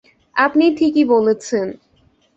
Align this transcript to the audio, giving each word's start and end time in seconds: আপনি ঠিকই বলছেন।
আপনি 0.35 0.65
ঠিকই 0.75 1.05
বলছেন। 1.05 1.67